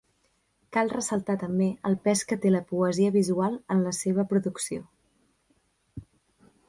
[0.75, 4.89] Cal ressaltar també el pes que té la poesia visual en la seva producció.